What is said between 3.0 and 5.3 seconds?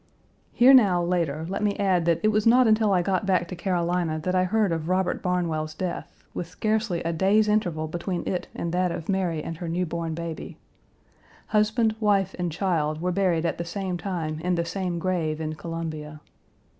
got back to Carolina that I heard of Robert